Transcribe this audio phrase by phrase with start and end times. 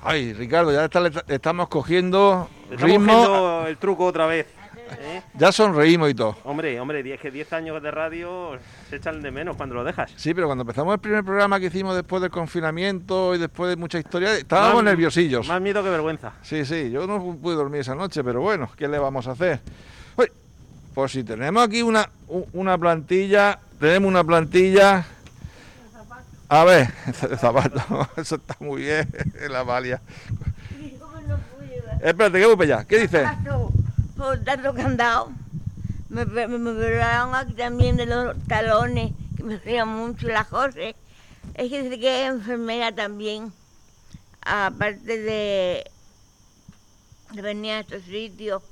[0.00, 3.12] Ay, Ricardo, ya está- estamos cogiendo Estamos ritmo.
[3.12, 4.46] cogiendo el truco otra vez.
[5.00, 5.22] ¿eh?
[5.34, 6.36] Ya sonreímos y todo.
[6.44, 8.52] Hombre, hombre, 10 que 10 años de radio
[8.88, 10.10] se echan de menos cuando lo dejas.
[10.16, 13.76] Sí, pero cuando empezamos el primer programa que hicimos después del confinamiento y después de
[13.76, 15.46] mucha historia, estábamos Más- nerviosillos.
[15.46, 16.32] Más miedo que vergüenza.
[16.42, 19.60] Sí, sí, yo no pude dormir esa noche, pero bueno, ¿qué le vamos a hacer?
[20.16, 20.30] Uy,
[20.94, 25.04] pues si tenemos aquí una plantilla, tenemos una plantilla...
[26.50, 26.88] A ver,
[27.38, 29.08] zapato, eso está muy bien,
[29.50, 30.00] la valia.
[32.02, 32.84] Espérate, que voy para allá.
[32.86, 33.28] ¿Qué dices?
[34.16, 35.30] Por tanto candado.
[36.08, 40.76] Me, me, me operaron aquí también de los talones, que me hacían mucho las cosas.
[41.54, 43.52] Es que dice que es enfermera también,
[44.40, 45.90] aparte de,
[47.32, 48.62] de venir a estos sitios.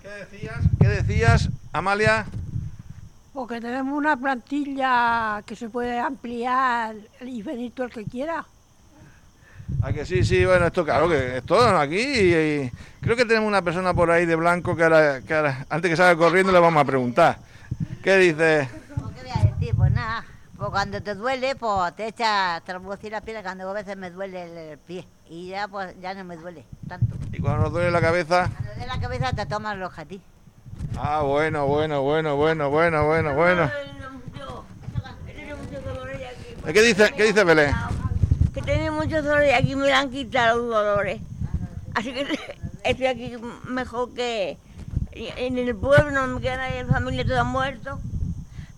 [0.00, 0.60] ¿Qué decías?
[0.80, 2.26] ¿Qué decías, Amalia?
[3.36, 8.46] Porque tenemos una plantilla que se puede ampliar y venir todo el que quiera.
[9.82, 13.26] Ah, que sí, sí, bueno, esto claro que es todo aquí y, y creo que
[13.26, 16.50] tenemos una persona por ahí de blanco que ahora, que ahora, antes que salga corriendo
[16.50, 17.38] le vamos a preguntar.
[18.02, 18.70] ¿Qué dice?
[18.94, 19.76] Pues, ¿Qué voy a decir?
[19.76, 20.24] Pues nada,
[20.56, 24.10] pues cuando te duele, pues te echas, te reducir la piel, cuando a veces me
[24.10, 27.14] duele el, pie y ya pues ya no me duele tanto.
[27.30, 28.48] Y cuando nos duele la cabeza.
[28.50, 30.22] Cuando duele la cabeza te tomas los jatí.
[30.98, 33.70] Ah, bueno, bueno, bueno, bueno, bueno, bueno, bueno.
[36.64, 37.72] ¿Qué dice, qué dice Belén?
[38.54, 41.20] Que tenía muchos dolores y aquí me han quitado los dolores.
[41.94, 42.26] Así que
[42.84, 44.58] estoy aquí mejor que
[45.12, 48.00] en el pueblo, no me queda nadie, la familia toda muerto.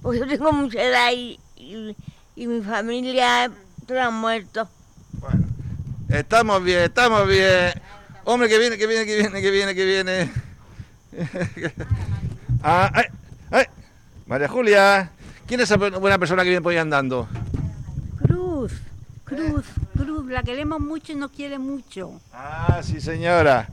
[0.03, 1.97] Pues yo tengo mucha edad y, y,
[2.37, 3.51] y mi familia
[3.87, 4.69] toda muerto.
[5.13, 5.47] Bueno,
[6.09, 7.73] estamos bien, estamos bien.
[8.25, 10.48] Hombre, que viene, que viene, que viene, que viene, que viene.
[12.63, 13.05] Ah, ay,
[13.51, 13.65] ay.
[14.27, 15.11] María Julia,
[15.47, 17.29] ¿quién es esa buena persona que viene por ahí andando?
[18.19, 18.73] Cruz,
[19.25, 19.65] Cruz,
[19.97, 22.21] Cruz, la queremos mucho y nos quiere mucho.
[22.33, 23.69] Ah, sí, señora.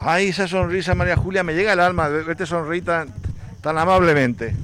[0.00, 3.14] Ay, esa sonrisa, María Julia, me llega al alma verte sonreír tan,
[3.60, 4.54] tan amablemente.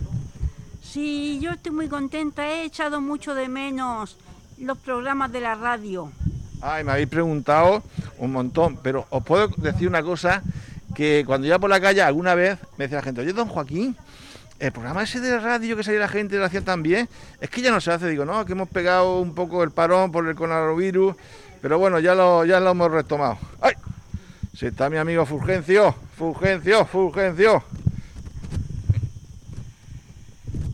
[0.83, 4.17] Sí, yo estoy muy contenta, he echado mucho de menos
[4.59, 6.11] los programas de la radio.
[6.61, 7.83] Ay, me habéis preguntado
[8.19, 10.43] un montón, pero os puedo decir una cosa,
[11.01, 13.97] que cuando iba por la calle alguna vez me decía la gente, oye, don Joaquín,
[14.59, 17.09] el programa ese de radio que salía la gente lo hacía tan bien,
[17.41, 20.13] es que ya no se hace, digo, no, que hemos pegado un poco el parón
[20.13, 21.17] por el coronavirus,
[21.63, 23.39] pero bueno, ya lo, ya lo hemos retomado.
[23.63, 23.73] ¡Ay!
[24.55, 27.65] Si está mi amigo Fulgencio, Fulgencio, Fulgencio.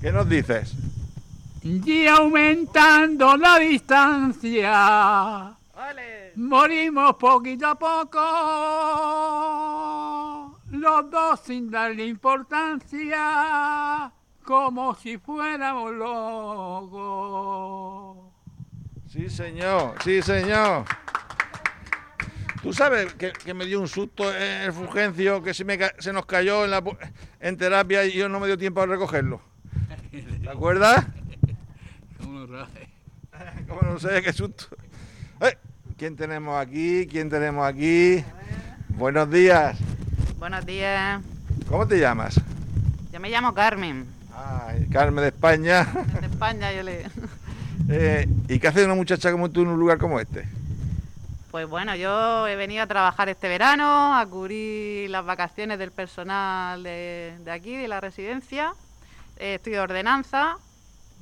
[0.01, 0.73] ¿Qué nos dices?
[1.63, 4.73] Y aumentando la distancia,
[6.37, 8.21] morimos poquito a poco,
[10.71, 14.13] los dos sin darle importancia,
[14.45, 15.93] como si fuéramos
[16.87, 18.33] locos.
[19.09, 20.85] Sí, señor, sí, señor.
[22.63, 26.13] Tú sabes que, que me dio un susto el Fulgencio, que se, me, ca- se
[26.13, 26.97] nos cayó en, la, pu-
[27.39, 29.41] en terapia y yo no me dio tiempo a recogerlo.
[30.11, 31.07] ¿Te acuerdas?
[32.19, 32.47] Como
[33.83, 34.67] no sé, qué susto.
[35.41, 35.57] Eh,
[35.97, 37.07] ¿Quién tenemos aquí?
[37.11, 38.23] ¿Quién tenemos aquí?
[38.91, 39.79] Buenos días.
[40.39, 41.23] Buenos días.
[41.71, 42.39] ¿Cómo te llamas?
[43.11, 44.07] Yo me llamo Carmen.
[44.35, 45.85] Ay, Carmen de España.
[46.21, 47.07] De España yo le...
[47.89, 50.49] Eh, ¿Y qué hace una muchacha como tú en un lugar como este?
[51.53, 56.83] Pues bueno, yo he venido a trabajar este verano, a cubrir las vacaciones del personal
[56.83, 58.75] de, de aquí, de la residencia.
[59.39, 60.57] Eh, estudio ordenanza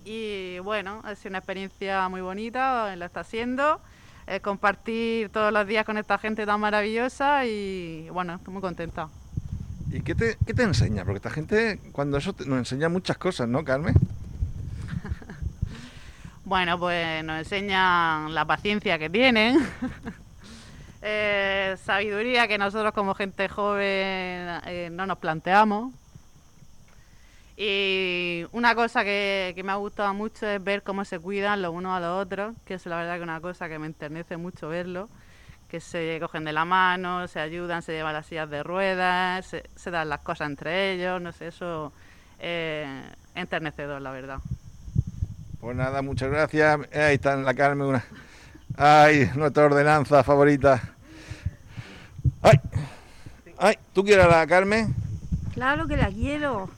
[0.05, 3.81] y bueno, ha sido una experiencia muy bonita, lo está siendo.
[4.27, 9.09] Eh, compartir todos los días con esta gente tan maravillosa y bueno, estoy muy contenta.
[9.91, 11.05] ¿Y qué te, qué te enseña?
[11.05, 13.95] Porque esta gente, cuando eso te- nos enseña muchas cosas, ¿no, Carmen?
[16.47, 19.67] Bueno, pues nos enseñan la paciencia que tienen,
[21.03, 25.95] eh, sabiduría que nosotros como gente joven eh, no nos planteamos.
[27.57, 31.73] Y una cosa que, que me ha gustado mucho es ver cómo se cuidan los
[31.73, 34.69] unos a los otros, que es la verdad que una cosa que me enternece mucho
[34.69, 35.09] verlo,
[35.69, 39.65] que se cogen de la mano, se ayudan, se llevan las sillas de ruedas, se,
[39.77, 41.93] se dan las cosas entre ellos, no sé, eso
[42.41, 43.03] eh,
[43.35, 44.39] enternecedor, la verdad.
[45.61, 46.81] Pues nada, muchas gracias.
[46.93, 48.05] Eh, Ahí está la Carmen, una.
[48.77, 50.83] Ay, nuestra ordenanza favorita.
[53.59, 54.95] Ay, ¿tú quieres a la Carmen?
[55.55, 56.69] Claro que la quiero.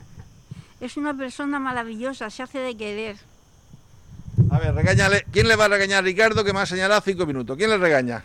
[0.80, 3.16] Es una persona maravillosa, se hace de querer.
[4.50, 5.24] A ver, regáñale.
[5.32, 7.56] ¿Quién le va a regañar a Ricardo que me ha señalado cinco minutos?
[7.56, 8.22] ¿Quién le regaña?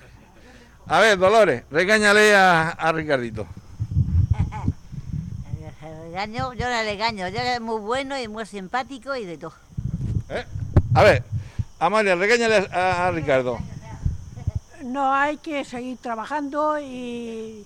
[0.87, 3.47] A ver, Dolores, regáñale a, a Ricardito.
[5.59, 9.53] Le regaño, yo le regaño, yo es muy bueno y muy simpático y de todo.
[10.29, 10.45] ¿Eh?
[10.93, 11.23] A ver,
[11.79, 13.59] Amalia, regáñale a, a Ricardo.
[14.83, 17.65] No hay que seguir trabajando y,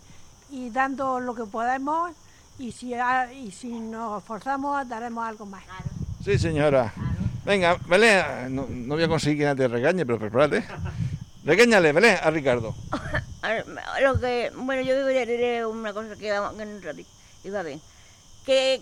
[0.51, 2.11] y dando lo que podemos
[2.57, 5.63] y si, ha- y si nos esforzamos daremos algo más.
[6.23, 6.93] Sí, señora.
[7.45, 10.65] Venga, Belén, no, no voy a conseguir que nadie te regañe, pero prepárate.
[11.43, 12.73] Regáñale, Belén, a Ricardo.
[13.43, 17.05] A Lo que, bueno, yo diré una cosa que, vamos, que sé,
[17.43, 17.79] iba bien.
[18.43, 18.81] Que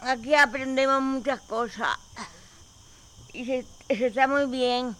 [0.00, 1.98] aquí aprendemos muchas cosas
[3.34, 4.96] y se, se está muy bien.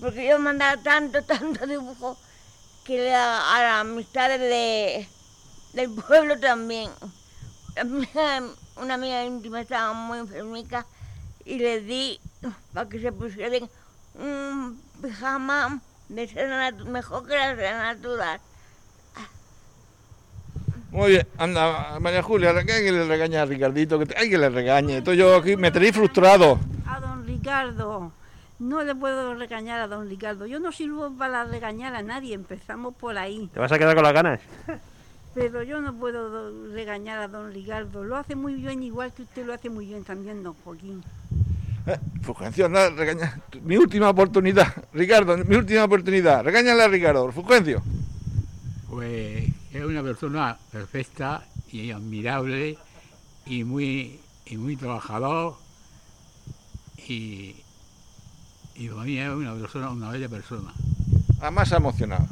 [0.00, 2.16] Porque yo he mandado tanto, tanto dibujo
[2.84, 5.08] que la- a las amistades de,
[5.72, 6.90] del pueblo también.
[8.76, 10.86] Una amiga íntima estaba muy enfermica
[11.44, 12.18] y le di
[12.72, 13.68] para que se pusieran
[14.14, 18.40] un pijama de natu- mejor que la natural.
[20.90, 24.28] Muy bien, anda, María Julia, que hay que le regañe a Ricardito, que te- hay
[24.28, 24.98] que le regañe.
[24.98, 26.58] Esto yo aquí me tenéis frustrado.
[26.86, 28.10] A don Ricardo,
[28.58, 30.46] no le puedo regañar a don Ricardo.
[30.46, 33.48] Yo no sirvo para regañar a nadie, empezamos por ahí.
[33.54, 34.40] ¿Te vas a quedar con las ganas?
[35.34, 38.02] Pero yo no puedo do- regañar a don Ricardo.
[38.04, 41.02] Lo hace muy bien, igual que usted lo hace muy bien también, don Joaquín.
[41.86, 43.40] Eh, Fulgencio, anda, regaña.
[43.62, 46.42] Mi última oportunidad, Ricardo, mi última oportunidad.
[46.44, 47.82] Regáñale a Ricardo, Fulgencio.
[48.88, 52.76] Pues es una persona perfecta y admirable
[53.46, 55.54] y muy, y muy trabajador
[57.08, 57.54] y,
[58.74, 60.72] y para mí es una persona, una bella persona.
[61.40, 62.26] Además se ha emocionado.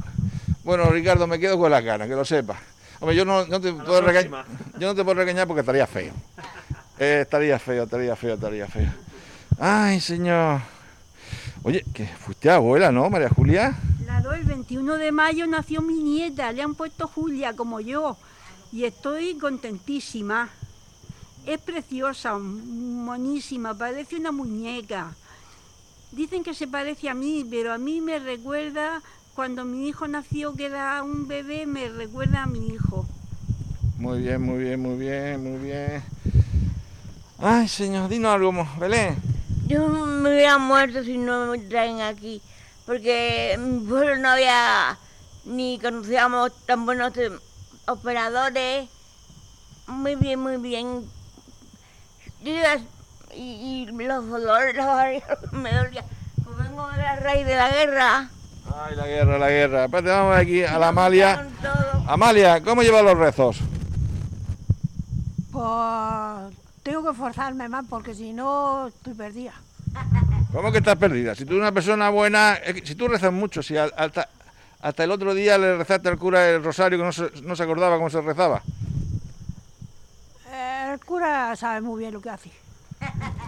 [0.63, 2.59] Bueno, Ricardo, me quedo con las ganas, que lo sepas.
[2.99, 4.45] Hombre, yo no, no te puedo regañar.
[4.77, 6.13] Yo no te puedo regañar porque estaría feo.
[6.99, 8.91] Eh, estaría feo, estaría feo, estaría feo.
[9.57, 10.61] Ay, señor.
[11.63, 13.77] Oye, que fuiste abuela, ¿no, María Julia?
[14.03, 18.17] Claro, el 21 de mayo nació mi nieta, le han puesto Julia como yo
[18.71, 20.49] y estoy contentísima.
[21.45, 25.13] Es preciosa, monísima, parece una muñeca.
[26.11, 29.01] Dicen que se parece a mí, pero a mí me recuerda
[29.35, 33.05] cuando mi hijo nació, que era un bebé, me recuerda a mi hijo.
[33.97, 36.03] Muy bien, muy bien, muy bien, muy bien.
[37.41, 39.15] Ay, señor, dinos algo, mo- Belén.
[39.67, 42.41] Yo me hubiera muerto si no me traen aquí,
[42.85, 44.97] porque en mi pueblo no había
[45.45, 47.13] ni conocíamos tan buenos
[47.87, 48.89] operadores.
[49.87, 51.05] Muy bien, muy bien.
[52.43, 52.77] Yo iba-
[53.35, 56.05] y, y los dolores, los me dolían.
[56.43, 58.29] Pues vengo de la raíz de la guerra.
[58.75, 59.85] Ay, la guerra, la guerra.
[59.85, 61.47] Espérate, vamos aquí a la Amalia.
[62.07, 63.59] Amalia, ¿cómo lleva los rezos?
[65.51, 69.53] Pues tengo que esforzarme más porque si no estoy perdida.
[70.53, 71.35] ¿Cómo que estás perdida?
[71.35, 74.29] Si tú eres una persona buena, si tú rezas mucho, si hasta,
[74.81, 77.63] hasta el otro día le rezaste al cura el rosario que no se, no se
[77.63, 78.61] acordaba cómo se rezaba.
[80.91, 82.51] El cura sabe muy bien lo que hace.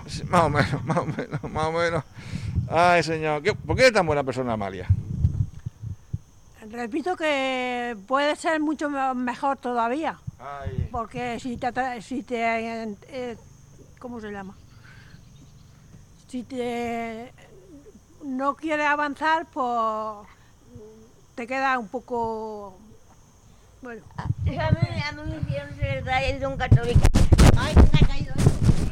[0.07, 2.03] Sí, Más o menos, más o menos, más o menos.
[2.69, 3.41] Ay, señor.
[3.41, 4.88] ¿qué- ¿Por qué eres tan buena persona, Amalia?
[6.71, 10.88] Repito que puede ser mucho me- mejor todavía, Ay.
[10.91, 13.38] porque si te, si te eh, eh,
[14.00, 14.55] ¿cómo se llama?
[16.29, 17.34] Si te
[18.24, 20.27] no quieres avanzar, pues
[21.36, 22.79] te queda un poco
[23.81, 24.03] bueno.
[24.17, 27.01] A mí, a mí me hicieron secretaria de un católico.
[27.57, 28.34] Ay, me ha caído.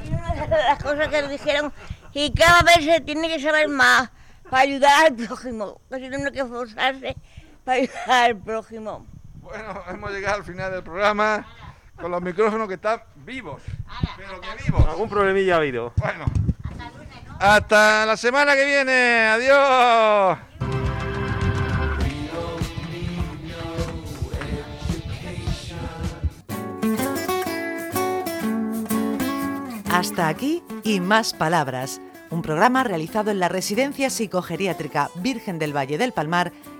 [0.05, 1.71] Y una de las cosas que me dijeron,
[2.13, 4.09] y cada vez se tiene que saber más
[4.49, 5.79] para ayudar al prójimo.
[5.89, 7.15] Que se tiene que esforzarse
[7.69, 9.05] para ayudar al prójimo.
[9.41, 11.45] Bueno, hemos llegado al final del programa
[12.01, 13.61] con los micrófonos que están vivos.
[14.17, 14.85] Pero que vivos.
[14.87, 15.93] Algún problemilla ha habido.
[15.97, 16.25] Bueno.
[17.39, 19.27] Hasta la semana que viene.
[19.27, 20.39] Adiós.
[29.91, 32.01] Hasta aquí y más palabras.
[32.31, 36.51] Un programa realizado en la Residencia Psicogeriátrica Virgen del Valle del Palmar